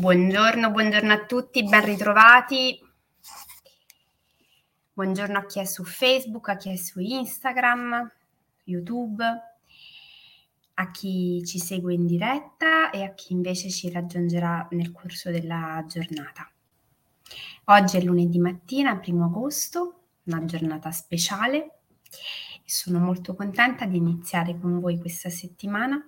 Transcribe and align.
Buongiorno, 0.00 0.70
buongiorno 0.70 1.12
a 1.12 1.26
tutti, 1.26 1.62
ben 1.62 1.84
ritrovati. 1.84 2.80
Buongiorno 4.94 5.36
a 5.36 5.44
chi 5.44 5.60
è 5.60 5.66
su 5.66 5.84
Facebook, 5.84 6.48
a 6.48 6.56
chi 6.56 6.70
è 6.70 6.76
su 6.76 7.00
Instagram, 7.00 8.10
YouTube, 8.64 9.22
a 10.72 10.90
chi 10.90 11.44
ci 11.44 11.58
segue 11.58 11.92
in 11.92 12.06
diretta 12.06 12.88
e 12.88 13.02
a 13.02 13.12
chi 13.12 13.34
invece 13.34 13.68
ci 13.68 13.90
raggiungerà 13.90 14.66
nel 14.70 14.90
corso 14.90 15.30
della 15.30 15.84
giornata. 15.86 16.50
Oggi 17.64 17.98
è 17.98 18.00
lunedì 18.00 18.38
mattina, 18.38 18.96
primo 18.96 19.26
agosto, 19.26 20.04
una 20.22 20.42
giornata 20.46 20.90
speciale 20.92 21.80
sono 22.64 23.00
molto 23.00 23.34
contenta 23.34 23.84
di 23.84 23.96
iniziare 23.96 24.58
con 24.58 24.80
voi 24.80 24.98
questa 24.98 25.28
settimana 25.28 26.02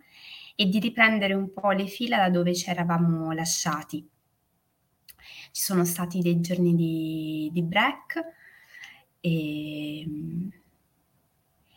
e 0.54 0.66
di 0.66 0.78
riprendere 0.78 1.34
un 1.34 1.52
po' 1.52 1.70
le 1.72 1.86
fila 1.86 2.18
da 2.18 2.30
dove 2.30 2.54
ci 2.54 2.70
eravamo 2.70 3.32
lasciati. 3.32 4.06
Ci 5.52 5.62
sono 5.62 5.84
stati 5.84 6.20
dei 6.20 6.40
giorni 6.40 6.74
di, 6.74 7.50
di 7.52 7.62
break 7.62 8.24
e 9.20 10.04
mm, 10.06 10.48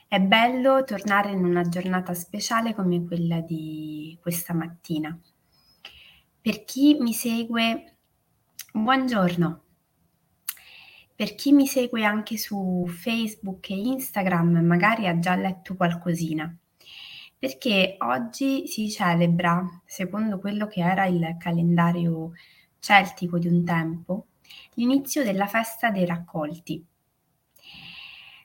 è 0.07 0.19
bello 0.19 0.83
tornare 0.83 1.31
in 1.31 1.43
una 1.43 1.63
giornata 1.63 2.13
speciale 2.13 2.73
come 2.73 3.05
quella 3.05 3.41
di 3.41 4.17
questa 4.21 4.53
mattina. 4.53 5.17
Per 6.41 6.63
chi 6.63 6.95
mi 6.99 7.13
segue, 7.13 7.97
buongiorno. 8.71 9.63
Per 11.15 11.35
chi 11.35 11.53
mi 11.53 11.65
segue 11.65 12.03
anche 12.03 12.37
su 12.37 12.85
Facebook 12.87 13.69
e 13.69 13.75
Instagram, 13.77 14.57
magari 14.59 15.07
ha 15.07 15.17
già 15.17 15.35
letto 15.35 15.75
qualcosina 15.75 16.55
perché 17.37 17.95
oggi 17.99 18.67
si 18.67 18.89
celebra, 18.89 19.63
secondo 19.85 20.39
quello 20.39 20.67
che 20.67 20.81
era 20.81 21.05
il 21.05 21.35
calendario 21.37 22.31
celtico 22.79 23.37
di 23.37 23.47
un 23.47 23.63
tempo, 23.63 24.27
l'inizio 24.75 25.23
della 25.23 25.47
festa 25.47 25.91
dei 25.91 26.05
raccolti. 26.05 26.85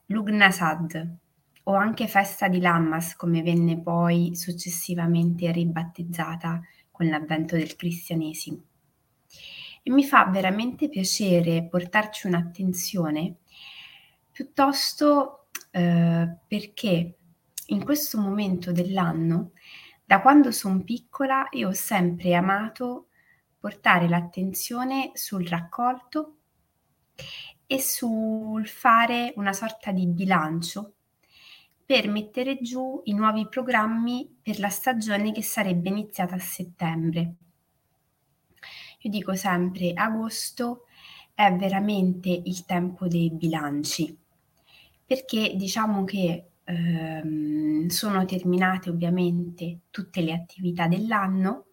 Lugnasad, 0.07 1.17
o 1.65 1.75
anche 1.75 2.09
festa 2.09 2.49
di 2.49 2.61
Lammas, 2.61 3.15
come 3.17 3.43
venne 3.43 3.79
poi 3.81 4.35
successivamente 4.35 5.53
ribattezzata 5.53 6.61
con 6.91 7.09
l'avvento 7.09 7.57
del 7.57 7.77
cristianesimo. 7.77 8.63
E 9.83 9.91
mi 9.91 10.05
fa 10.05 10.25
veramente 10.27 10.89
piacere 10.89 11.65
portarci 11.65 12.27
un'attenzione 12.27 13.37
piuttosto 14.31 15.47
eh, 15.71 16.29
perché 16.47 17.19
in 17.71 17.85
questo 17.85 18.19
momento 18.19 18.73
dell'anno, 18.73 19.53
da 20.05 20.21
quando 20.21 20.51
sono 20.51 20.83
piccola, 20.83 21.47
io 21.53 21.69
ho 21.69 21.73
sempre 21.73 22.35
amato 22.35 23.09
portare 23.59 24.09
l'attenzione 24.09 25.11
sul 25.15 25.47
raccolto 25.47 26.37
e 27.67 27.81
sul 27.81 28.67
fare 28.67 29.33
una 29.37 29.53
sorta 29.53 29.93
di 29.93 30.07
bilancio 30.07 30.95
per 31.85 32.09
mettere 32.09 32.61
giù 32.61 33.01
i 33.05 33.15
nuovi 33.15 33.49
programmi 33.49 34.39
per 34.43 34.59
la 34.59 34.69
stagione 34.69 35.33
che 35.33 35.43
sarebbe 35.43 35.89
iniziata 35.89 36.35
a 36.35 36.41
settembre. 36.41 37.35
Io 39.03 39.11
dico 39.11 39.35
sempre, 39.35 39.93
agosto 39.95 40.87
è 41.35 41.53
veramente 41.55 42.29
il 42.29 42.65
tempo 42.65 43.07
dei 43.07 43.31
bilanci, 43.31 44.17
perché 45.05 45.55
diciamo 45.57 46.05
che 46.05 46.50
ehm, 46.71 47.87
sono 47.89 48.25
terminate 48.25 48.91
ovviamente 48.91 49.81
tutte 49.91 50.21
le 50.21 50.33
attività 50.33 50.87
dell'anno, 50.87 51.67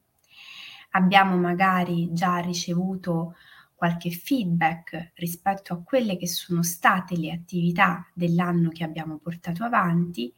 abbiamo 0.92 1.38
magari 1.38 2.12
già 2.12 2.38
ricevuto 2.38 3.36
qualche 3.76 4.10
feedback 4.10 5.12
rispetto 5.16 5.74
a 5.74 5.82
quelle 5.84 6.18
che 6.18 6.28
sono 6.28 6.64
state 6.64 7.16
le 7.16 7.32
attività 7.32 8.10
dell'anno 8.14 8.70
che 8.70 8.84
abbiamo 8.84 9.18
portato 9.18 9.64
avanti, 9.64 10.34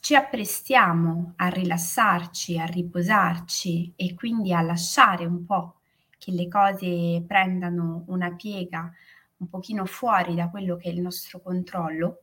ci 0.00 0.14
apprestiamo 0.14 1.34
a 1.36 1.48
rilassarci, 1.48 2.58
a 2.58 2.66
riposarci 2.66 3.94
e 3.96 4.14
quindi 4.14 4.52
a 4.52 4.60
lasciare 4.60 5.24
un 5.24 5.46
po' 5.46 5.76
che 6.18 6.32
le 6.32 6.48
cose 6.48 7.22
prendano 7.26 8.04
una 8.08 8.34
piega 8.34 8.92
un 9.38 9.48
pochino 9.48 9.84
fuori 9.86 10.34
da 10.34 10.48
quello 10.50 10.76
che 10.76 10.90
è 10.90 10.92
il 10.92 11.00
nostro 11.00 11.40
controllo 11.40 12.22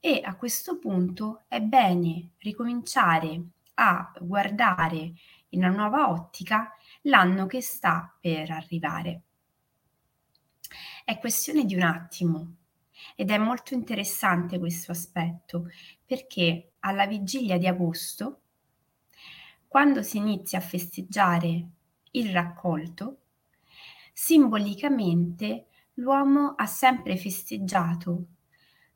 e 0.00 0.22
a 0.24 0.34
questo 0.34 0.78
punto 0.78 1.44
è 1.46 1.60
bene 1.60 2.30
ricominciare 2.38 3.42
a 3.74 4.10
guardare 4.18 5.12
in 5.50 5.62
una 5.64 5.68
nuova 5.68 6.10
ottica 6.10 6.72
l'anno 7.02 7.46
che 7.46 7.60
sta 7.60 8.16
per 8.18 8.50
arrivare. 8.50 9.22
È 11.04 11.18
questione 11.18 11.64
di 11.64 11.74
un 11.74 11.82
attimo 11.82 12.54
ed 13.14 13.30
è 13.30 13.36
molto 13.36 13.74
interessante 13.74 14.58
questo 14.58 14.92
aspetto 14.92 15.68
perché 16.04 16.72
alla 16.80 17.06
vigilia 17.06 17.58
di 17.58 17.66
agosto, 17.66 18.40
quando 19.68 20.02
si 20.02 20.16
inizia 20.16 20.58
a 20.58 20.62
festeggiare 20.62 21.68
il 22.12 22.32
raccolto, 22.32 23.18
simbolicamente 24.12 25.66
l'uomo 25.94 26.54
ha 26.56 26.66
sempre 26.66 27.16
festeggiato 27.16 28.24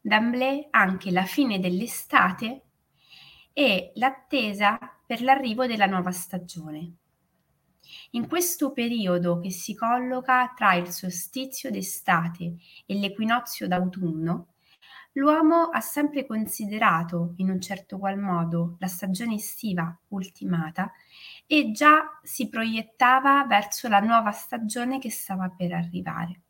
d'amblè 0.06 0.68
anche 0.70 1.10
la 1.10 1.24
fine 1.24 1.58
dell'estate 1.58 2.62
e 3.54 3.92
l'attesa 3.94 4.78
per 5.06 5.22
l'arrivo 5.22 5.66
della 5.66 5.86
nuova 5.86 6.10
stagione. 6.10 6.96
In 8.10 8.28
questo 8.28 8.72
periodo 8.72 9.40
che 9.40 9.50
si 9.50 9.74
colloca 9.74 10.52
tra 10.54 10.74
il 10.74 10.88
solstizio 10.88 11.70
d'estate 11.70 12.56
e 12.84 12.94
l'equinozio 12.96 13.66
d'autunno, 13.66 14.48
l'uomo 15.12 15.70
ha 15.70 15.80
sempre 15.80 16.26
considerato 16.26 17.32
in 17.36 17.48
un 17.48 17.60
certo 17.62 17.96
qual 17.98 18.18
modo 18.18 18.76
la 18.80 18.88
stagione 18.88 19.36
estiva 19.36 19.96
ultimata 20.08 20.92
e 21.46 21.70
già 21.72 22.20
si 22.22 22.50
proiettava 22.50 23.46
verso 23.46 23.88
la 23.88 24.00
nuova 24.00 24.32
stagione 24.32 24.98
che 24.98 25.10
stava 25.10 25.48
per 25.48 25.72
arrivare. 25.72 26.40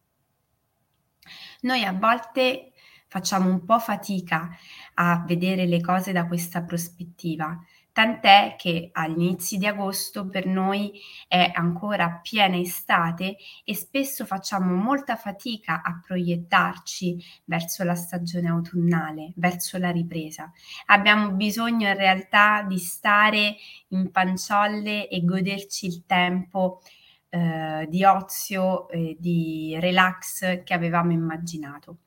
Noi 1.60 1.84
a 1.84 1.92
volte 1.92 2.73
facciamo 3.14 3.48
un 3.48 3.64
po' 3.64 3.78
fatica 3.78 4.50
a 4.94 5.22
vedere 5.24 5.66
le 5.66 5.80
cose 5.80 6.10
da 6.10 6.26
questa 6.26 6.64
prospettiva, 6.64 7.56
tant'è 7.92 8.56
che 8.58 8.88
agli 8.90 9.22
inizi 9.22 9.56
di 9.56 9.68
agosto 9.68 10.28
per 10.28 10.46
noi 10.46 10.90
è 11.28 11.48
ancora 11.54 12.18
piena 12.20 12.56
estate 12.56 13.36
e 13.62 13.72
spesso 13.76 14.26
facciamo 14.26 14.74
molta 14.74 15.14
fatica 15.14 15.80
a 15.84 16.00
proiettarci 16.04 17.24
verso 17.44 17.84
la 17.84 17.94
stagione 17.94 18.48
autunnale, 18.48 19.32
verso 19.36 19.78
la 19.78 19.92
ripresa. 19.92 20.50
Abbiamo 20.86 21.30
bisogno 21.34 21.86
in 21.86 21.96
realtà 21.96 22.62
di 22.62 22.78
stare 22.78 23.54
in 23.90 24.10
panciolle 24.10 25.06
e 25.06 25.24
goderci 25.24 25.86
il 25.86 26.04
tempo 26.04 26.80
eh, 27.28 27.86
di 27.88 28.04
ozio 28.04 28.88
e 28.88 29.16
di 29.20 29.76
relax 29.78 30.64
che 30.64 30.74
avevamo 30.74 31.12
immaginato. 31.12 31.98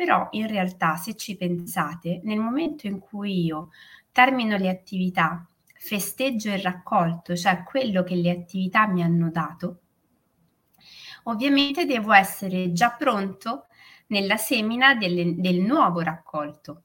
Però 0.00 0.28
in 0.30 0.46
realtà, 0.46 0.96
se 0.96 1.14
ci 1.14 1.36
pensate, 1.36 2.22
nel 2.24 2.38
momento 2.38 2.86
in 2.86 3.00
cui 3.00 3.44
io 3.44 3.68
termino 4.12 4.56
le 4.56 4.70
attività, 4.70 5.46
festeggio 5.74 6.50
il 6.50 6.60
raccolto, 6.60 7.36
cioè 7.36 7.64
quello 7.64 8.02
che 8.02 8.14
le 8.14 8.30
attività 8.30 8.86
mi 8.86 9.02
hanno 9.02 9.28
dato, 9.30 9.80
ovviamente 11.24 11.84
devo 11.84 12.14
essere 12.14 12.72
già 12.72 12.92
pronto 12.92 13.66
nella 14.06 14.38
semina 14.38 14.94
del, 14.94 15.38
del 15.38 15.60
nuovo 15.60 16.00
raccolto 16.00 16.84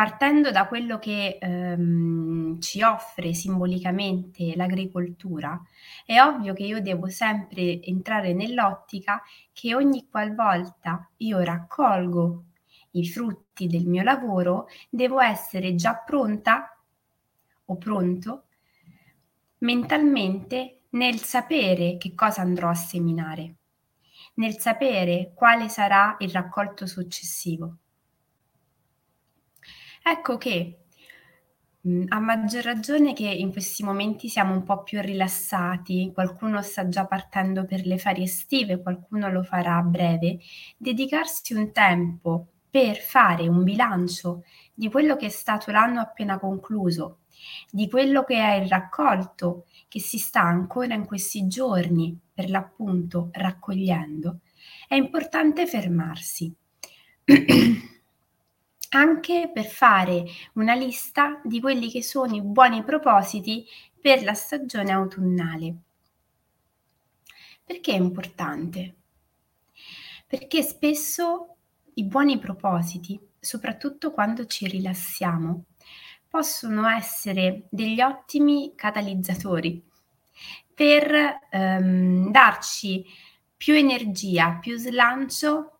partendo 0.00 0.50
da 0.50 0.66
quello 0.66 0.98
che 0.98 1.36
ehm, 1.38 2.58
ci 2.58 2.80
offre 2.80 3.34
simbolicamente 3.34 4.56
l'agricoltura, 4.56 5.62
è 6.06 6.18
ovvio 6.22 6.54
che 6.54 6.62
io 6.62 6.80
devo 6.80 7.08
sempre 7.08 7.82
entrare 7.82 8.32
nell'ottica 8.32 9.20
che 9.52 9.74
ogni 9.74 10.08
qualvolta 10.08 11.06
io 11.18 11.40
raccolgo 11.40 12.44
i 12.92 13.06
frutti 13.06 13.66
del 13.66 13.84
mio 13.84 14.02
lavoro, 14.02 14.68
devo 14.88 15.20
essere 15.20 15.74
già 15.74 15.96
pronta 15.96 16.82
o 17.66 17.76
pronto 17.76 18.44
mentalmente 19.58 20.84
nel 20.92 21.18
sapere 21.18 21.98
che 21.98 22.14
cosa 22.14 22.40
andrò 22.40 22.70
a 22.70 22.74
seminare, 22.74 23.56
nel 24.36 24.56
sapere 24.56 25.32
quale 25.34 25.68
sarà 25.68 26.16
il 26.20 26.30
raccolto 26.30 26.86
successivo. 26.86 27.76
Ecco 30.02 30.36
che, 30.38 30.78
mhmm, 31.82 32.06
a 32.08 32.18
maggior 32.20 32.62
ragione 32.64 33.12
che 33.12 33.26
in 33.28 33.50
questi 33.52 33.82
momenti 33.84 34.28
siamo 34.28 34.52
un 34.54 34.62
po' 34.64 34.82
più 34.82 35.00
rilassati, 35.00 36.10
qualcuno 36.14 36.62
sta 36.62 36.88
già 36.88 37.06
partendo 37.06 37.64
per 37.64 37.86
le 37.86 37.98
ferie 37.98 38.24
estive, 38.24 38.80
qualcuno 38.82 39.30
lo 39.30 39.42
farà 39.42 39.76
a 39.76 39.82
breve, 39.82 40.38
dedicarsi 40.76 41.54
un 41.54 41.72
tempo 41.72 42.46
per 42.70 42.96
fare 42.98 43.48
un 43.48 43.64
bilancio 43.64 44.44
di 44.74 44.88
quello 44.90 45.16
che 45.16 45.26
è 45.26 45.28
stato 45.30 45.70
l'anno 45.70 46.00
appena 46.00 46.38
concluso 46.38 47.16
di 47.70 47.88
quello 47.88 48.22
che 48.24 48.36
è 48.36 48.56
il 48.60 48.68
raccolto 48.68 49.64
che 49.88 49.98
si 49.98 50.18
sta 50.18 50.42
ancora 50.42 50.92
in 50.94 51.06
questi 51.06 51.46
giorni 51.46 52.16
per 52.34 52.50
l'appunto 52.50 53.30
raccogliendo, 53.32 54.40
è 54.86 54.94
importante 54.94 55.66
fermarsi. 55.66 56.54
anche 58.90 59.50
per 59.52 59.66
fare 59.66 60.24
una 60.54 60.74
lista 60.74 61.40
di 61.44 61.60
quelli 61.60 61.90
che 61.90 62.02
sono 62.02 62.34
i 62.34 62.42
buoni 62.42 62.82
propositi 62.82 63.66
per 64.00 64.22
la 64.22 64.34
stagione 64.34 64.92
autunnale. 64.92 65.74
Perché 67.64 67.92
è 67.92 67.96
importante? 67.96 68.94
Perché 70.26 70.62
spesso 70.62 71.56
i 71.94 72.04
buoni 72.04 72.38
propositi, 72.38 73.20
soprattutto 73.38 74.12
quando 74.12 74.46
ci 74.46 74.66
rilassiamo, 74.66 75.64
possono 76.28 76.88
essere 76.88 77.66
degli 77.68 78.00
ottimi 78.00 78.72
catalizzatori 78.74 79.82
per 80.72 81.38
ehm, 81.50 82.30
darci 82.30 83.04
più 83.56 83.74
energia, 83.74 84.58
più 84.60 84.76
slancio 84.78 85.79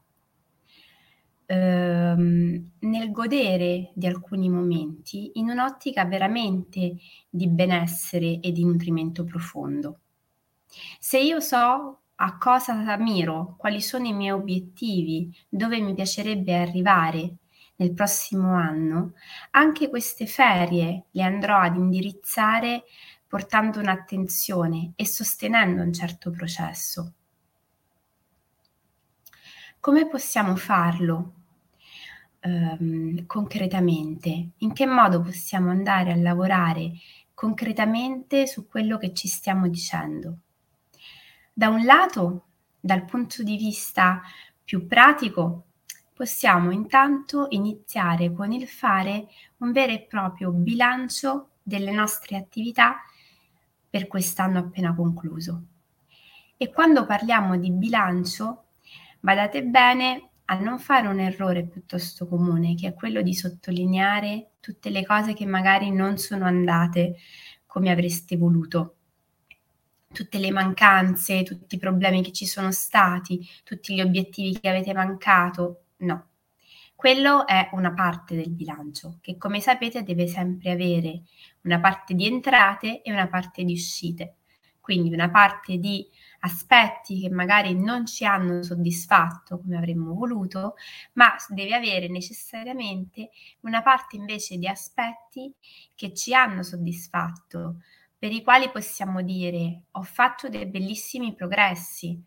ehm, 1.51 2.71
nel 2.81 3.11
godere 3.11 3.91
di 3.95 4.07
alcuni 4.07 4.49
momenti 4.49 5.33
in 5.35 5.49
un'ottica 5.51 6.05
veramente 6.05 6.97
di 7.29 7.49
benessere 7.49 8.39
e 8.41 8.53
di 8.53 8.65
nutrimento 8.65 9.25
profondo. 9.25 9.99
Se 11.01 11.19
io 11.19 11.41
so 11.41 11.99
a 12.15 12.39
cosa 12.39 12.97
miro, 12.99 13.57
quali 13.59 13.81
sono 13.81 14.07
i 14.07 14.13
miei 14.13 14.31
obiettivi, 14.31 15.35
dove 15.49 15.81
mi 15.81 15.95
piacerebbe 15.95 16.55
arrivare 16.57 17.37
nel 17.77 17.95
prossimo 17.95 18.55
anno, 18.55 19.15
anche 19.53 19.89
queste 19.89 20.27
ferie 20.27 21.07
le 21.11 21.23
andrò 21.23 21.59
ad 21.59 21.77
indirizzare 21.77 22.85
portando 23.27 23.81
un'attenzione 23.81 24.93
e 24.95 25.07
sostenendo 25.07 25.83
un 25.83 25.93
certo 25.93 26.31
processo. 26.31 27.15
Come 29.81 30.07
possiamo 30.07 30.57
farlo? 30.57 31.40
Ehm, 32.41 33.27
concretamente? 33.27 34.51
In 34.59 34.73
che 34.73 34.87
modo 34.87 35.21
possiamo 35.21 35.71
andare 35.71 36.13
a 36.13 36.17
lavorare 36.17 36.93
concretamente 37.35 38.47
su 38.47 38.67
quello 38.67 38.99
che 38.99 39.15
ci 39.15 39.29
stiamo 39.29 39.69
dicendo? 39.69 40.39
Da 41.53 41.69
un 41.69 41.85
lato, 41.85 42.47
dal 42.81 43.05
punto 43.05 43.43
di 43.43 43.57
vista 43.57 44.23
più 44.65 44.87
pratico, 44.87 45.65
possiamo 46.15 46.71
intanto 46.71 47.47
iniziare 47.51 48.33
con 48.33 48.53
il 48.53 48.69
fare 48.69 49.29
un 49.59 49.73
vero 49.73 49.93
e 49.93 50.03
proprio 50.03 50.51
bilancio 50.51 51.49
delle 51.63 51.93
nostre 51.93 52.37
attività 52.37 52.97
per 53.89 54.07
quest'anno 54.07 54.59
appena 54.59 54.95
concluso. 54.95 55.63
E 56.57 56.71
quando 56.71 57.07
parliamo 57.07 57.57
di 57.57 57.71
bilancio, 57.71 58.65
badate 59.19 59.63
bene, 59.65 60.30
a 60.51 60.59
non 60.59 60.81
fare 60.81 61.07
un 61.07 61.21
errore 61.21 61.65
piuttosto 61.65 62.27
comune, 62.27 62.75
che 62.75 62.89
è 62.89 62.95
quello 62.95 63.23
di 63.23 63.35
sottolineare 63.35 64.55
tutte 64.59 64.91
le 64.91 65.07
cose 65.07 65.33
che 65.33 65.47
magari 65.47 65.93
non 65.93 66.19
sono 66.19 66.45
andate 66.45 67.17
come 67.67 67.91
avreste 67.91 68.37
voluto, 68.37 68.97
tutte 70.13 70.39
le 70.39 70.51
mancanze, 70.51 71.45
tutti 71.45 71.77
i 71.77 71.79
problemi 71.79 72.21
che 72.21 72.33
ci 72.33 72.47
sono 72.47 72.73
stati, 72.73 73.47
tutti 73.63 73.95
gli 73.95 74.01
obiettivi 74.01 74.59
che 74.59 74.69
avete 74.69 74.93
mancato. 74.93 75.85
No, 75.99 76.31
quello 76.97 77.47
è 77.47 77.69
una 77.73 77.95
parte 77.95 78.35
del 78.35 78.51
bilancio 78.51 79.19
che 79.21 79.37
come 79.37 79.61
sapete 79.61 80.03
deve 80.03 80.27
sempre 80.27 80.73
avere 80.73 81.23
una 81.63 81.79
parte 81.79 82.15
di 82.15 82.27
entrate 82.27 83.03
e 83.03 83.13
una 83.13 83.29
parte 83.29 83.63
di 83.63 83.75
uscite. 83.75 84.40
Quindi 84.81 85.13
una 85.13 85.31
parte 85.31 85.79
di 85.79 86.07
aspetti 86.41 87.21
che 87.21 87.31
magari 87.31 87.75
non 87.75 88.07
ci 88.07 88.25
hanno 88.25 88.63
soddisfatto 88.63 89.59
come 89.59 89.77
avremmo 89.77 90.15
voluto, 90.15 90.75
ma 91.15 91.35
deve 91.49 91.75
avere 91.75 92.09
necessariamente 92.09 93.31
una 93.61 93.83
parte 93.83 94.17
invece 94.17 94.57
di 94.57 94.67
aspetti 94.67 95.53
che 95.95 96.15
ci 96.15 96.35
hanno 96.35 96.63
soddisfatto, 96.63 97.83
per 98.19 98.33
i 98.33 98.43
quali 98.43 98.71
possiamo 98.71 99.23
dire 99.23 99.85
ho 99.93 100.03
fatto 100.03 100.49
dei 100.49 100.67
bellissimi 100.67 101.35
progressi, 101.35 102.23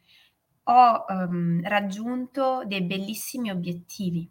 ho 0.66 1.06
um, 1.08 1.62
raggiunto 1.64 2.64
dei 2.66 2.84
bellissimi 2.84 3.52
obiettivi. 3.52 4.30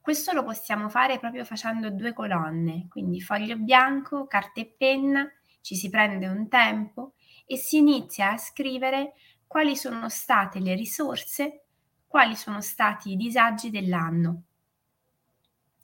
Questo 0.00 0.32
lo 0.32 0.42
possiamo 0.44 0.88
fare 0.88 1.18
proprio 1.18 1.44
facendo 1.44 1.90
due 1.90 2.12
colonne, 2.12 2.86
quindi 2.88 3.20
foglio 3.20 3.56
bianco, 3.56 4.26
carta 4.26 4.60
e 4.60 4.74
penna, 4.76 5.28
ci 5.62 5.74
si 5.74 5.88
prende 5.88 6.28
un 6.28 6.48
tempo 6.48 7.14
e 7.46 7.56
si 7.56 7.78
inizia 7.78 8.32
a 8.32 8.38
scrivere 8.38 9.14
quali 9.46 9.76
sono 9.76 10.08
state 10.08 10.60
le 10.60 10.74
risorse, 10.74 11.64
quali 12.06 12.36
sono 12.36 12.60
stati 12.60 13.12
i 13.12 13.16
disagi 13.16 13.70
dell'anno. 13.70 14.42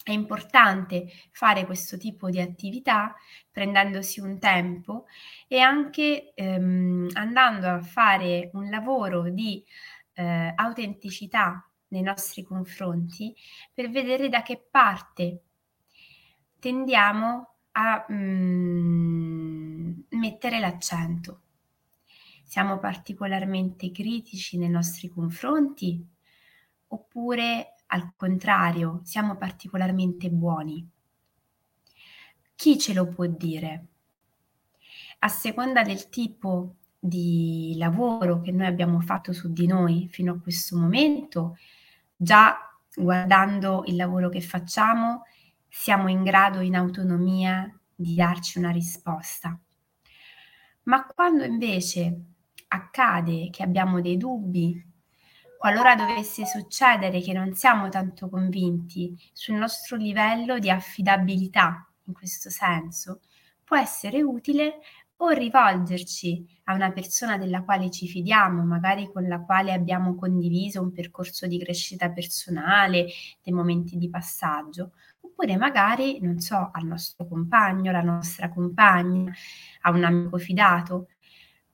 È 0.03 0.13
importante 0.13 1.09
fare 1.33 1.67
questo 1.67 1.99
tipo 1.99 2.31
di 2.31 2.41
attività 2.41 3.15
prendendosi 3.51 4.21
un 4.21 4.39
tempo 4.39 5.05
e 5.47 5.59
anche 5.59 6.33
ehm, 6.35 7.09
andando 7.13 7.69
a 7.69 7.83
fare 7.83 8.51
un 8.55 8.71
lavoro 8.71 9.29
di 9.29 9.63
eh, 10.15 10.53
autenticità 10.55 11.63
nei 11.89 12.03
nostri 12.03 12.43
confronti 12.43 13.35
per 13.73 13.91
vedere 13.91 14.29
da 14.29 14.43
che 14.43 14.67
parte 14.71 15.43
tendiamo 16.59 17.55
a 17.73 18.07
mm, 18.11 19.38
mettere 20.19 20.59
l'accento. 20.59 21.43
Siamo 22.45 22.79
particolarmente 22.79 23.91
critici 23.91 24.59
nei 24.59 24.71
nostri 24.71 25.09
confronti 25.09 26.05
oppure 26.89 27.75
al 27.87 28.13
contrario 28.17 29.01
siamo 29.05 29.37
particolarmente 29.37 30.31
buoni? 30.31 30.87
Chi 32.55 32.79
ce 32.79 32.93
lo 32.93 33.07
può 33.07 33.27
dire? 33.27 33.87
A 35.21 35.29
seconda 35.29 35.83
del 35.83 36.09
tipo 36.09 36.77
di 36.99 37.75
lavoro 37.77 38.41
che 38.41 38.51
noi 38.51 38.67
abbiamo 38.67 39.01
fatto 39.01 39.33
su 39.33 39.53
di 39.53 39.67
noi 39.67 40.09
fino 40.11 40.33
a 40.33 40.41
questo 40.41 40.77
momento, 40.77 41.57
già 42.17 42.57
guardando 42.95 43.85
il 43.87 43.97
lavoro 43.97 44.29
che 44.29 44.41
facciamo, 44.41 45.23
siamo 45.69 46.09
in 46.09 46.23
grado 46.25 46.61
in 46.61 46.75
autonomia 46.75 47.73
di 47.95 48.15
darci 48.15 48.59
una 48.59 48.71
risposta. 48.71 49.59
Ma 50.89 51.05
quando 51.05 51.45
invece 51.45 52.21
accade 52.69 53.51
che 53.51 53.63
abbiamo 53.63 54.01
dei 54.01 54.17
dubbi, 54.17 54.83
qualora 55.59 55.95
dovesse 55.95 56.47
succedere 56.47 57.21
che 57.21 57.35
non 57.35 57.53
siamo 57.53 57.91
tanto 57.91 58.31
convinti 58.31 59.15
sul 59.35 59.57
nostro 59.57 59.97
livello 59.97 60.59
di 60.59 60.71
affidabilità 60.71 61.87
in 62.05 62.15
questo 62.15 62.49
senso, 62.49 63.21
può 63.63 63.77
essere 63.77 64.23
utile 64.23 64.79
o 65.21 65.29
rivolgerci 65.31 66.47
a 66.65 66.75
una 66.75 66.93
persona 66.93 67.39
della 67.39 67.63
quale 67.63 67.91
ci 67.91 68.07
fidiamo, 68.07 68.63
magari 68.65 69.11
con 69.13 69.27
la 69.27 69.41
quale 69.41 69.73
abbiamo 69.73 70.15
condiviso 70.15 70.81
un 70.81 70.93
percorso 70.93 71.47
di 71.47 71.59
crescita 71.59 72.11
personale, 72.11 73.07
dei 73.43 73.53
momenti 73.53 73.97
di 73.97 74.09
passaggio, 74.11 74.93
oppure 75.21 75.57
magari, 75.57 76.21
non 76.21 76.39
so, 76.41 76.71
al 76.73 76.85
nostro 76.85 77.27
compagno, 77.27 77.91
alla 77.91 78.03
nostra 78.03 78.49
compagna, 78.49 79.33
a 79.83 79.91
un 79.91 80.05
amico 80.05 80.39
fidato, 80.39 81.09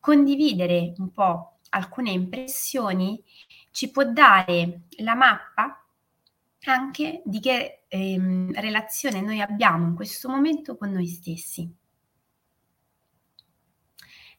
condividere 0.00 0.94
un 0.98 1.10
po' 1.10 1.58
alcune 1.70 2.10
impressioni 2.10 3.22
ci 3.70 3.90
può 3.90 4.04
dare 4.04 4.82
la 4.98 5.14
mappa 5.14 5.84
anche 6.66 7.22
di 7.24 7.40
che 7.40 7.84
ehm, 7.88 8.52
relazione 8.54 9.20
noi 9.20 9.40
abbiamo 9.40 9.86
in 9.86 9.94
questo 9.94 10.28
momento 10.28 10.76
con 10.76 10.90
noi 10.90 11.06
stessi. 11.06 11.70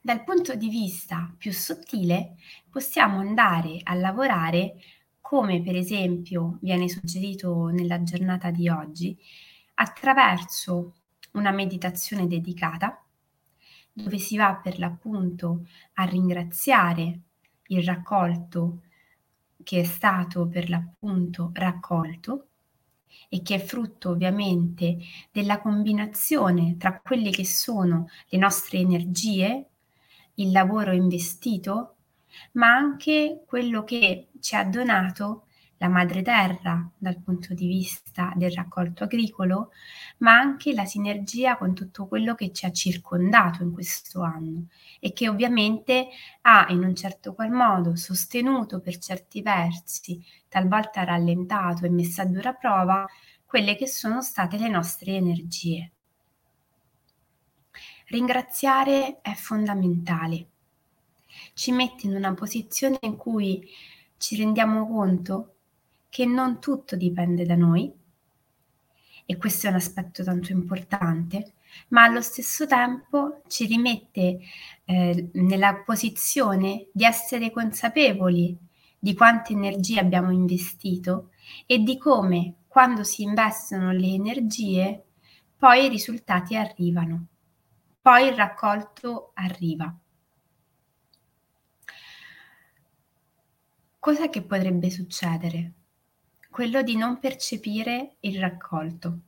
Dal 0.05 0.23
punto 0.23 0.53
di 0.53 0.69
vista 0.69 1.33
più 1.35 1.51
sottile 1.51 2.35
possiamo 2.69 3.17
andare 3.17 3.79
a 3.81 3.95
lavorare 3.95 4.75
come 5.19 5.63
per 5.63 5.75
esempio 5.75 6.59
viene 6.61 6.87
suggerito 6.87 7.69
nella 7.69 8.03
giornata 8.03 8.51
di 8.51 8.69
oggi, 8.69 9.17
attraverso 9.73 10.93
una 11.31 11.49
meditazione 11.49 12.27
dedicata 12.27 13.03
dove 13.91 14.19
si 14.19 14.37
va 14.37 14.53
per 14.53 14.77
l'appunto 14.77 15.65
a 15.93 16.03
ringraziare 16.03 17.21
il 17.69 17.83
raccolto 17.83 18.83
che 19.63 19.79
è 19.79 19.83
stato 19.85 20.47
per 20.47 20.69
l'appunto 20.69 21.49
raccolto 21.51 22.49
e 23.27 23.41
che 23.41 23.55
è 23.55 23.59
frutto 23.59 24.11
ovviamente 24.11 24.99
della 25.31 25.59
combinazione 25.59 26.77
tra 26.77 26.99
quelle 26.99 27.31
che 27.31 27.43
sono 27.43 28.07
le 28.27 28.37
nostre 28.37 28.77
energie, 28.77 29.69
il 30.35 30.51
lavoro 30.51 30.91
investito, 30.91 31.95
ma 32.53 32.73
anche 32.73 33.43
quello 33.45 33.83
che 33.83 34.29
ci 34.39 34.55
ha 34.55 34.63
donato 34.63 35.45
la 35.77 35.89
madre 35.89 36.21
terra 36.21 36.89
dal 36.97 37.19
punto 37.21 37.53
di 37.53 37.67
vista 37.67 38.31
del 38.35 38.51
raccolto 38.51 39.03
agricolo, 39.03 39.71
ma 40.19 40.33
anche 40.37 40.73
la 40.73 40.85
sinergia 40.85 41.57
con 41.57 41.73
tutto 41.73 42.07
quello 42.07 42.33
che 42.35 42.51
ci 42.51 42.65
ha 42.65 42.71
circondato 42.71 43.63
in 43.63 43.71
questo 43.71 44.21
anno 44.21 44.67
e 44.99 45.11
che 45.13 45.27
ovviamente 45.27 46.07
ha 46.41 46.67
in 46.69 46.83
un 46.83 46.95
certo 46.95 47.33
qual 47.33 47.51
modo 47.51 47.95
sostenuto 47.95 48.79
per 48.79 48.97
certi 48.97 49.41
versi, 49.41 50.23
talvolta 50.47 51.03
rallentato 51.03 51.85
e 51.85 51.89
messo 51.89 52.21
a 52.21 52.25
dura 52.25 52.53
prova, 52.53 53.05
quelle 53.45 53.75
che 53.75 53.87
sono 53.87 54.21
state 54.21 54.57
le 54.57 54.69
nostre 54.69 55.13
energie. 55.13 55.94
Ringraziare 58.07 59.19
è 59.21 59.33
fondamentale. 59.33 60.47
Ci 61.53 61.71
mette 61.71 62.05
in 62.05 62.15
una 62.15 62.33
posizione 62.33 62.97
in 63.01 63.15
cui 63.15 63.67
ci 64.17 64.35
rendiamo 64.35 64.87
conto 64.87 65.55
che 66.09 66.25
non 66.25 66.59
tutto 66.59 66.95
dipende 66.95 67.45
da 67.45 67.55
noi, 67.55 67.91
e 69.25 69.37
questo 69.37 69.65
è 69.65 69.69
un 69.71 69.77
aspetto 69.77 70.23
tanto 70.23 70.51
importante, 70.51 71.53
ma 71.89 72.03
allo 72.03 72.21
stesso 72.21 72.67
tempo 72.67 73.41
ci 73.47 73.65
rimette 73.65 74.39
eh, 74.85 75.29
nella 75.33 75.81
posizione 75.83 76.87
di 76.93 77.03
essere 77.03 77.51
consapevoli 77.51 78.55
di 78.99 79.15
quante 79.15 79.53
energie 79.53 79.99
abbiamo 79.99 80.31
investito 80.31 81.31
e 81.65 81.79
di 81.79 81.97
come 81.97 82.53
quando 82.67 83.03
si 83.03 83.23
investono 83.23 83.91
le 83.91 84.07
energie 84.07 85.03
poi 85.57 85.85
i 85.85 85.89
risultati 85.89 86.55
arrivano, 86.55 87.27
poi 88.05 88.27
il 88.27 88.35
raccolto 88.35 89.31
arriva. 89.33 89.91
Cosa 93.97 94.29
che 94.29 94.43
potrebbe 94.43 94.91
succedere? 94.91 95.73
quello 96.55 96.81
di 96.83 96.95
non 96.95 97.19
percepire 97.19 98.15
il 98.21 98.39
raccolto, 98.39 99.19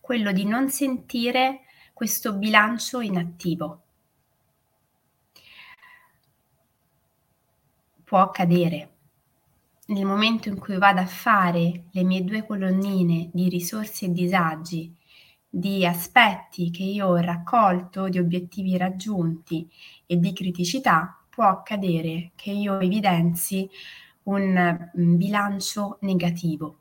quello 0.00 0.32
di 0.32 0.44
non 0.44 0.68
sentire 0.68 1.60
questo 1.92 2.32
bilancio 2.32 3.00
inattivo. 3.00 3.82
Può 8.02 8.18
accadere. 8.18 8.90
Nel 9.86 10.04
momento 10.04 10.48
in 10.48 10.58
cui 10.58 10.76
vado 10.76 10.98
a 10.98 11.06
fare 11.06 11.84
le 11.92 12.02
mie 12.02 12.24
due 12.24 12.44
colonnine 12.44 13.30
di 13.32 13.48
risorse 13.48 14.06
e 14.06 14.12
disagi, 14.12 14.92
di 15.56 15.86
aspetti 15.86 16.72
che 16.72 16.82
io 16.82 17.06
ho 17.06 17.16
raccolto, 17.16 18.08
di 18.08 18.18
obiettivi 18.18 18.76
raggiunti 18.76 19.70
e 20.04 20.18
di 20.18 20.32
criticità, 20.32 21.16
può 21.30 21.44
accadere 21.44 22.32
che 22.34 22.50
io 22.50 22.80
evidenzi 22.80 23.70
un 24.24 24.90
mm, 24.98 25.16
bilancio 25.16 25.98
negativo. 26.00 26.78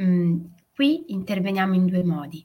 Mm, 0.00 0.44
qui 0.74 1.12
interveniamo 1.12 1.74
in 1.74 1.84
due 1.84 2.02
modi. 2.02 2.42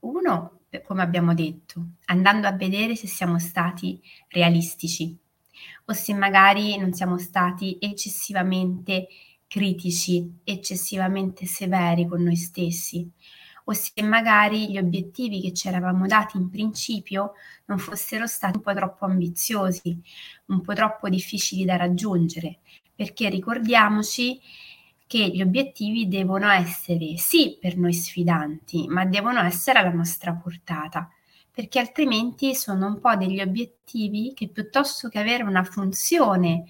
Uno, 0.00 0.60
come 0.84 1.02
abbiamo 1.02 1.34
detto, 1.34 1.84
andando 2.06 2.46
a 2.46 2.52
vedere 2.52 2.96
se 2.96 3.06
siamo 3.06 3.38
stati 3.38 4.00
realistici 4.28 5.14
o 5.84 5.92
se 5.92 6.14
magari 6.14 6.78
non 6.78 6.94
siamo 6.94 7.18
stati 7.18 7.76
eccessivamente 7.78 9.08
critici, 9.48 10.40
eccessivamente 10.44 11.46
severi 11.46 12.06
con 12.06 12.22
noi 12.22 12.36
stessi. 12.36 13.10
O 13.64 13.72
se 13.72 14.02
magari 14.02 14.70
gli 14.70 14.78
obiettivi 14.78 15.40
che 15.40 15.52
ci 15.52 15.68
eravamo 15.68 16.06
dati 16.06 16.36
in 16.36 16.48
principio 16.48 17.32
non 17.66 17.78
fossero 17.78 18.26
stati 18.26 18.56
un 18.56 18.62
po' 18.62 18.72
troppo 18.74 19.04
ambiziosi, 19.04 20.00
un 20.46 20.60
po' 20.62 20.72
troppo 20.72 21.08
difficili 21.08 21.64
da 21.64 21.76
raggiungere, 21.76 22.60
perché 22.94 23.28
ricordiamoci 23.28 24.40
che 25.06 25.28
gli 25.28 25.42
obiettivi 25.42 26.06
devono 26.08 26.50
essere 26.50 27.16
sì 27.16 27.58
per 27.60 27.76
noi 27.76 27.94
sfidanti, 27.94 28.86
ma 28.88 29.04
devono 29.04 29.40
essere 29.42 29.78
alla 29.78 29.92
nostra 29.92 30.32
portata, 30.34 31.10
perché 31.50 31.78
altrimenti 31.78 32.54
sono 32.54 32.86
un 32.86 33.00
po' 33.00 33.16
degli 33.16 33.40
obiettivi 33.40 34.32
che 34.34 34.48
piuttosto 34.48 35.08
che 35.08 35.18
avere 35.18 35.42
una 35.42 35.64
funzione 35.64 36.64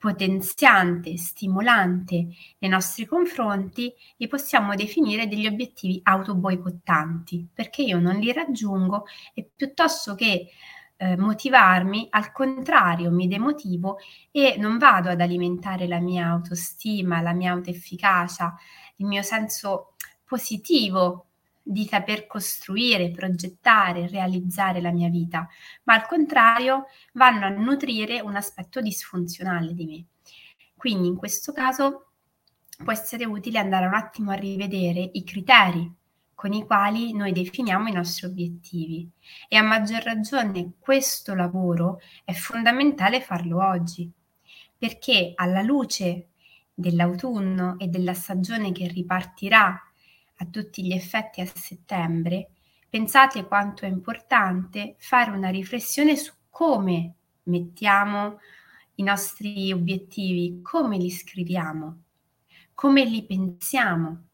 potenziante, 0.00 1.18
stimolante 1.18 2.26
nei 2.58 2.70
nostri 2.70 3.04
confronti, 3.04 3.92
li 4.16 4.28
possiamo 4.28 4.74
definire 4.74 5.28
degli 5.28 5.46
obiettivi 5.46 6.00
autoboicottanti, 6.02 7.46
perché 7.52 7.82
io 7.82 8.00
non 8.00 8.14
li 8.14 8.32
raggiungo 8.32 9.04
e 9.34 9.46
piuttosto 9.54 10.14
che 10.14 10.48
eh, 10.96 11.16
motivarmi, 11.18 12.06
al 12.08 12.32
contrario 12.32 13.10
mi 13.10 13.28
demotivo 13.28 13.98
e 14.30 14.56
non 14.58 14.78
vado 14.78 15.10
ad 15.10 15.20
alimentare 15.20 15.86
la 15.86 16.00
mia 16.00 16.28
autostima, 16.28 17.20
la 17.20 17.34
mia 17.34 17.52
autoefficacia, 17.52 18.56
il 18.96 19.06
mio 19.06 19.20
senso 19.20 19.96
positivo 20.24 21.26
di 21.70 21.86
saper 21.86 22.26
costruire, 22.26 23.12
progettare, 23.12 24.08
realizzare 24.08 24.80
la 24.80 24.90
mia 24.90 25.08
vita, 25.08 25.46
ma 25.84 25.94
al 25.94 26.04
contrario 26.04 26.86
vanno 27.12 27.46
a 27.46 27.50
nutrire 27.50 28.20
un 28.20 28.34
aspetto 28.34 28.80
disfunzionale 28.80 29.72
di 29.72 29.86
me. 29.86 30.04
Quindi 30.74 31.06
in 31.06 31.14
questo 31.14 31.52
caso 31.52 32.06
può 32.82 32.90
essere 32.90 33.24
utile 33.24 33.60
andare 33.60 33.86
un 33.86 33.94
attimo 33.94 34.32
a 34.32 34.34
rivedere 34.34 35.10
i 35.12 35.22
criteri 35.22 35.94
con 36.34 36.52
i 36.52 36.64
quali 36.64 37.12
noi 37.12 37.30
definiamo 37.30 37.86
i 37.86 37.92
nostri 37.92 38.26
obiettivi 38.26 39.08
e 39.46 39.56
a 39.56 39.62
maggior 39.62 40.02
ragione 40.02 40.72
questo 40.78 41.34
lavoro 41.34 42.00
è 42.24 42.32
fondamentale 42.32 43.20
farlo 43.20 43.64
oggi 43.64 44.10
perché 44.76 45.32
alla 45.36 45.60
luce 45.62 46.30
dell'autunno 46.72 47.78
e 47.78 47.88
della 47.88 48.14
stagione 48.14 48.72
che 48.72 48.88
ripartirà 48.88 49.89
a 50.40 50.46
tutti 50.46 50.84
gli 50.84 50.92
effetti 50.92 51.40
a 51.40 51.46
settembre, 51.46 52.50
pensate 52.88 53.44
quanto 53.46 53.84
è 53.84 53.88
importante 53.88 54.96
fare 54.98 55.30
una 55.30 55.50
riflessione 55.50 56.16
su 56.16 56.32
come 56.48 57.14
mettiamo 57.44 58.38
i 58.96 59.02
nostri 59.02 59.72
obiettivi, 59.72 60.60
come 60.62 60.96
li 60.96 61.10
scriviamo, 61.10 62.02
come 62.74 63.04
li 63.04 63.24
pensiamo, 63.24 64.24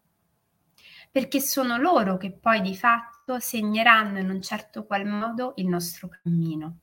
perché 1.11 1.41
sono 1.41 1.77
loro 1.77 2.17
che 2.17 2.33
poi 2.33 2.61
di 2.61 2.77
fatto 2.77 3.41
segneranno 3.41 4.19
in 4.19 4.31
un 4.31 4.41
certo 4.43 4.85
qual 4.85 5.07
modo 5.07 5.55
il 5.57 5.67
nostro 5.67 6.09
cammino. 6.09 6.79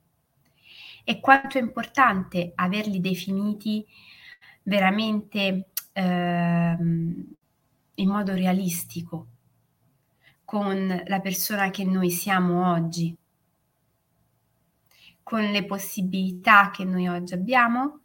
E 1.02 1.20
quanto 1.20 1.58
è 1.58 1.60
importante 1.60 2.52
averli 2.54 3.00
definiti 3.00 3.86
veramente 4.62 5.68
ehm, 5.92 7.34
in 7.96 8.08
modo 8.08 8.32
realistico 8.34 9.28
con 10.44 11.02
la 11.06 11.20
persona 11.20 11.70
che 11.70 11.84
noi 11.84 12.10
siamo 12.10 12.72
oggi, 12.72 13.16
con 15.22 15.42
le 15.42 15.64
possibilità 15.64 16.70
che 16.70 16.84
noi 16.84 17.08
oggi 17.08 17.34
abbiamo 17.34 18.00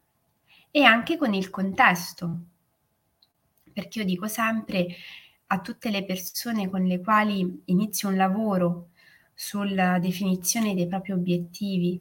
e 0.72 0.84
anche 0.84 1.18
con 1.18 1.34
il 1.34 1.50
contesto. 1.50 2.40
Perché 3.72 4.00
io 4.00 4.06
dico 4.06 4.28
sempre 4.28 4.88
a 5.48 5.60
tutte 5.60 5.90
le 5.90 6.06
persone 6.06 6.70
con 6.70 6.84
le 6.84 7.02
quali 7.02 7.64
inizio 7.66 8.10
un 8.10 8.16
lavoro 8.16 8.90
sulla 9.34 10.00
definizione 10.00 10.76
dei 10.76 10.88
propri 10.88 11.12
obiettivi, 11.12 12.00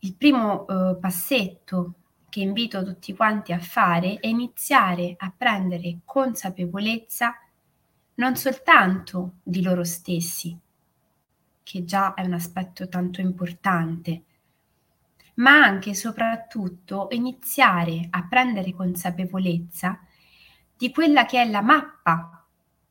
il 0.00 0.14
primo 0.14 0.66
eh, 0.66 0.96
passetto 0.96 1.94
che 2.28 2.40
invito 2.40 2.84
tutti 2.84 3.14
quanti 3.14 3.52
a 3.52 3.58
fare 3.58 4.18
è 4.20 4.26
iniziare 4.26 5.14
a 5.16 5.32
prendere 5.34 6.00
consapevolezza 6.04 7.34
non 8.14 8.36
soltanto 8.36 9.34
di 9.42 9.62
loro 9.62 9.84
stessi, 9.84 10.56
che 11.62 11.84
già 11.84 12.14
è 12.14 12.24
un 12.24 12.32
aspetto 12.32 12.88
tanto 12.88 13.20
importante, 13.20 14.22
ma 15.34 15.62
anche 15.62 15.90
e 15.90 15.94
soprattutto 15.94 17.08
iniziare 17.10 18.08
a 18.10 18.26
prendere 18.26 18.72
consapevolezza 18.72 20.00
di 20.76 20.90
quella 20.90 21.26
che 21.26 21.40
è 21.40 21.48
la 21.48 21.62
mappa 21.62 22.44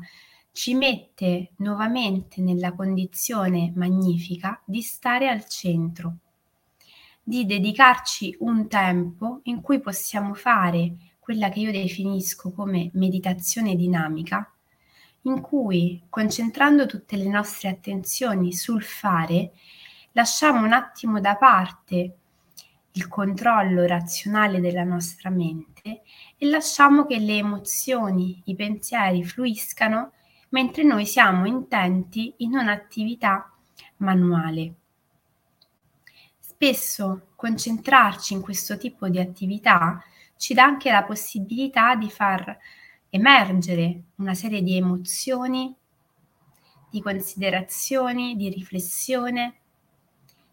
ci 0.50 0.74
mette 0.74 1.52
nuovamente 1.58 2.40
nella 2.42 2.72
condizione 2.72 3.72
magnifica 3.76 4.60
di 4.64 4.82
stare 4.82 5.28
al 5.28 5.46
centro, 5.46 6.16
di 7.22 7.46
dedicarci 7.46 8.38
un 8.40 8.66
tempo 8.66 9.38
in 9.44 9.60
cui 9.60 9.78
possiamo 9.78 10.34
fare 10.34 10.96
quella 11.20 11.50
che 11.50 11.60
io 11.60 11.70
definisco 11.70 12.50
come 12.50 12.90
meditazione 12.94 13.76
dinamica, 13.76 14.52
in 15.22 15.40
cui 15.40 16.02
concentrando 16.08 16.86
tutte 16.86 17.16
le 17.16 17.28
nostre 17.28 17.68
attenzioni 17.68 18.52
sul 18.52 18.82
fare, 18.82 19.52
lasciamo 20.10 20.64
un 20.64 20.72
attimo 20.72 21.20
da 21.20 21.36
parte 21.36 22.18
il 22.96 23.08
controllo 23.08 23.86
razionale 23.86 24.60
della 24.60 24.84
nostra 24.84 25.30
mente 25.30 26.02
e 26.36 26.46
lasciamo 26.46 27.06
che 27.06 27.18
le 27.18 27.38
emozioni, 27.38 28.40
i 28.44 28.54
pensieri 28.54 29.24
fluiscano 29.24 30.12
mentre 30.50 30.84
noi 30.84 31.04
siamo 31.04 31.46
intenti 31.46 32.34
in 32.38 32.54
un'attività 32.54 33.52
manuale. 33.96 34.74
Spesso 36.38 37.32
concentrarci 37.34 38.34
in 38.34 38.40
questo 38.40 38.76
tipo 38.76 39.08
di 39.08 39.18
attività 39.18 40.00
ci 40.36 40.54
dà 40.54 40.62
anche 40.62 40.92
la 40.92 41.02
possibilità 41.02 41.96
di 41.96 42.08
far 42.08 42.56
emergere 43.10 44.02
una 44.16 44.34
serie 44.34 44.62
di 44.62 44.76
emozioni, 44.76 45.74
di 46.90 47.02
considerazioni, 47.02 48.36
di 48.36 48.48
riflessione 48.50 49.62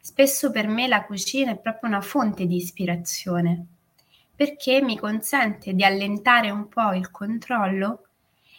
Spesso 0.04 0.50
per 0.50 0.68
me 0.68 0.88
la 0.88 1.06
cucina 1.06 1.52
è 1.52 1.58
proprio 1.60 1.88
una 1.88 2.02
fonte 2.02 2.48
di 2.48 2.56
ispirazione, 2.56 3.66
perché 4.36 4.82
mi 4.82 4.98
consente 4.98 5.74
di 5.74 5.84
allentare 5.84 6.50
un 6.50 6.68
po' 6.68 6.92
il 6.94 7.12
controllo 7.12 8.08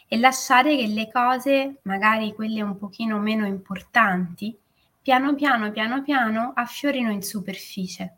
e 0.07 0.17
lasciare 0.17 0.77
che 0.77 0.87
le 0.87 1.11
cose, 1.11 1.79
magari 1.83 2.33
quelle 2.33 2.61
un 2.61 2.77
pochino 2.77 3.19
meno 3.19 3.45
importanti, 3.45 4.57
piano 5.01 5.35
piano, 5.35 5.69
piano 5.71 6.01
piano 6.01 6.53
affiorino 6.55 7.11
in 7.11 7.21
superficie 7.21 8.17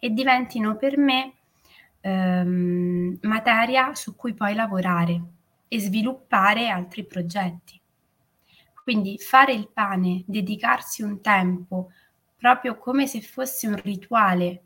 e 0.00 0.10
diventino 0.10 0.76
per 0.76 0.98
me 0.98 1.34
ehm, 2.00 3.18
materia 3.22 3.94
su 3.94 4.16
cui 4.16 4.34
poi 4.34 4.54
lavorare 4.54 5.22
e 5.68 5.78
sviluppare 5.78 6.68
altri 6.68 7.04
progetti. 7.04 7.80
Quindi 8.82 9.16
fare 9.18 9.52
il 9.52 9.68
pane, 9.72 10.24
dedicarsi 10.26 11.02
un 11.02 11.20
tempo, 11.20 11.90
proprio 12.38 12.78
come 12.78 13.06
se 13.08 13.20
fosse 13.20 13.66
un 13.66 13.76
rituale 13.82 14.62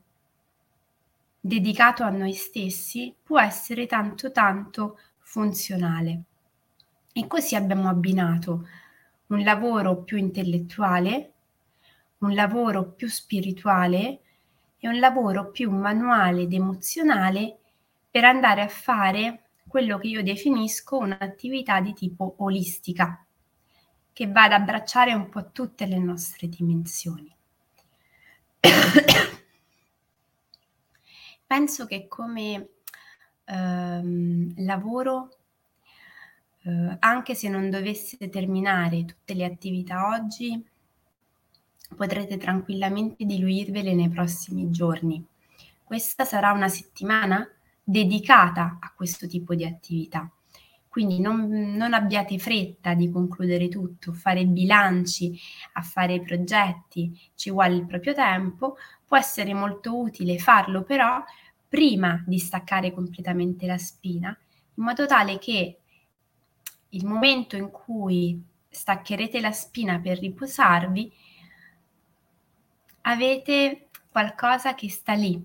dedicato 1.40 2.04
a 2.04 2.10
noi 2.10 2.34
stessi, 2.34 3.14
può 3.20 3.40
essere 3.40 3.86
tanto 3.86 4.30
tanto 4.30 4.98
funzionale. 5.18 6.22
E 7.12 7.26
così 7.26 7.56
abbiamo 7.56 7.88
abbinato 7.88 8.68
un 9.28 9.42
lavoro 9.42 10.02
più 10.02 10.18
intellettuale, 10.18 11.32
un 12.18 12.34
lavoro 12.34 12.90
più 12.90 13.08
spirituale 13.08 14.20
e 14.78 14.88
un 14.88 14.98
lavoro 14.98 15.50
più 15.50 15.70
manuale 15.70 16.42
ed 16.42 16.52
emozionale 16.52 17.58
per 18.10 18.24
andare 18.24 18.60
a 18.60 18.68
fare 18.68 19.44
quello 19.66 19.96
che 19.96 20.08
io 20.08 20.22
definisco 20.22 20.98
un'attività 20.98 21.80
di 21.80 21.94
tipo 21.94 22.34
olistica, 22.38 23.24
che 24.12 24.26
va 24.26 24.44
ad 24.44 24.52
abbracciare 24.52 25.14
un 25.14 25.30
po' 25.30 25.50
tutte 25.50 25.86
le 25.86 25.98
nostre 25.98 26.46
dimensioni. 26.46 27.34
Penso 31.46 31.86
che 31.86 32.06
come 32.08 32.68
ehm, 33.44 34.54
lavoro, 34.64 35.36
eh, 36.62 36.96
anche 37.00 37.34
se 37.34 37.48
non 37.48 37.70
dovesse 37.70 38.28
terminare 38.28 39.04
tutte 39.04 39.34
le 39.34 39.44
attività 39.44 40.08
oggi, 40.08 40.64
potrete 41.94 42.36
tranquillamente 42.38 43.24
diluirvele 43.24 43.94
nei 43.94 44.08
prossimi 44.08 44.70
giorni. 44.70 45.24
Questa 45.84 46.24
sarà 46.24 46.52
una 46.52 46.68
settimana 46.68 47.46
dedicata 47.82 48.78
a 48.80 48.92
questo 48.94 49.26
tipo 49.26 49.54
di 49.54 49.64
attività. 49.64 50.30
Quindi 50.92 51.20
non, 51.20 51.48
non, 51.48 51.94
abbiate 51.94 52.38
fretta 52.38 52.92
di 52.92 53.10
concludere 53.10 53.70
tutto, 53.70 54.12
fare 54.12 54.44
bilanci, 54.44 55.40
a 55.72 55.80
fare 55.80 56.20
progetti, 56.20 57.18
ci 57.34 57.50
vuole 57.50 57.76
il 57.76 57.86
proprio 57.86 58.12
tempo, 58.12 58.76
può 59.06 59.16
essere 59.16 59.54
molto 59.54 59.98
utile 59.98 60.36
farlo 60.36 60.82
però 60.82 61.24
prima 61.66 62.22
di 62.26 62.38
staccare 62.38 62.92
completamente 62.92 63.64
la 63.64 63.78
spina, 63.78 64.38
in 64.74 64.84
modo 64.84 65.06
tale 65.06 65.38
che 65.38 65.78
il 66.90 67.06
momento 67.06 67.56
in 67.56 67.70
cui 67.70 68.38
staccherete 68.68 69.40
la 69.40 69.52
spina 69.52 69.98
per 69.98 70.18
riposarvi, 70.18 71.10
avete 73.00 73.88
qualcosa 74.10 74.74
che 74.74 74.90
sta 74.90 75.14
lì 75.14 75.42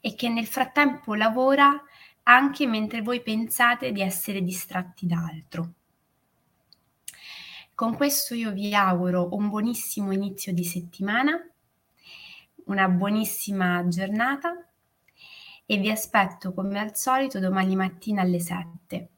e 0.00 0.14
che 0.14 0.28
nel 0.28 0.46
frattempo 0.46 1.14
lavora 1.16 1.82
anche 2.28 2.66
mentre 2.66 3.02
voi 3.02 3.22
pensate 3.22 3.92
di 3.92 4.00
essere 4.00 4.42
distratti 4.42 5.06
da 5.06 5.24
altro. 5.24 5.72
Con 7.74 7.94
questo 7.94 8.34
io 8.34 8.52
vi 8.52 8.74
auguro 8.74 9.28
un 9.34 9.48
buonissimo 9.48 10.12
inizio 10.12 10.52
di 10.52 10.64
settimana, 10.64 11.38
una 12.64 12.88
buonissima 12.88 13.86
giornata 13.88 14.66
e 15.66 15.76
vi 15.76 15.90
aspetto 15.90 16.52
come 16.52 16.80
al 16.80 16.96
solito 16.96 17.38
domani 17.38 17.76
mattina 17.76 18.22
alle 18.22 18.40
7. 18.40 19.08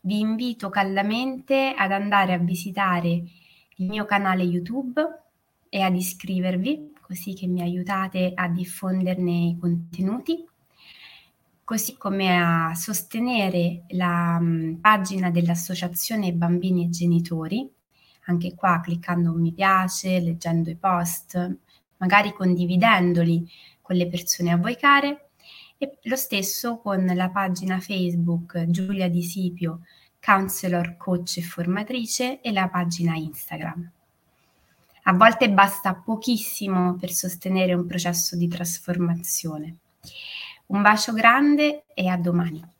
Vi 0.00 0.18
invito 0.18 0.68
caldamente 0.68 1.74
ad 1.76 1.92
andare 1.92 2.32
a 2.32 2.38
visitare 2.38 3.08
il 3.76 3.88
mio 3.88 4.04
canale 4.04 4.42
YouTube 4.42 5.00
e 5.68 5.80
ad 5.80 5.94
iscrivervi 5.94 6.94
così 7.00 7.34
che 7.34 7.46
mi 7.46 7.60
aiutate 7.60 8.32
a 8.34 8.48
diffonderne 8.48 9.30
i 9.30 9.56
contenuti 9.60 10.44
così 11.64 11.96
come 11.96 12.36
a 12.36 12.74
sostenere 12.74 13.84
la 13.90 14.38
mh, 14.38 14.44
mm, 14.44 14.74
pagina 14.74 15.30
dell'Associazione 15.30 16.32
Bambini 16.32 16.84
e 16.84 16.88
Genitori, 16.90 17.70
anche 18.26 18.54
qua 18.54 18.80
cliccando 18.82 19.32
un 19.32 19.40
mi 19.40 19.52
piace, 19.52 20.20
leggendo 20.20 20.70
i 20.70 20.76
post, 20.76 21.58
magari 21.98 22.32
condividendoli 22.32 23.48
con 23.80 23.96
le 23.96 24.08
persone 24.08 24.52
a 24.52 24.56
voi 24.56 24.76
care 24.76 25.30
e 25.78 25.98
lo 26.02 26.16
stesso 26.16 26.78
con 26.78 27.04
la 27.04 27.30
pagina 27.30 27.80
Facebook 27.80 28.66
Giulia 28.68 29.08
Di 29.08 29.22
Sipio, 29.22 29.80
counselor, 30.20 30.96
coach 30.96 31.38
e 31.38 31.42
formatrice 31.42 32.40
e 32.40 32.52
la 32.52 32.68
pagina 32.68 33.16
Instagram. 33.16 33.90
A 35.04 35.12
volte 35.14 35.50
basta 35.50 35.94
pochissimo 35.94 36.94
per 36.94 37.10
sostenere 37.10 37.74
un 37.74 37.86
processo 37.86 38.36
di 38.36 38.46
trasformazione. 38.46 39.78
Un 40.72 40.80
bacio 40.80 41.12
grande 41.12 41.84
e 41.92 42.08
a 42.08 42.16
domani. 42.16 42.71